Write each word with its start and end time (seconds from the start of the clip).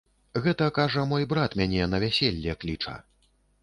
Гэта, 0.45 0.69
кажа, 0.77 1.05
мой 1.13 1.29
брат 1.35 1.59
мяне 1.61 1.91
на 1.95 2.03
вяселле 2.07 2.61
кліча. 2.65 3.01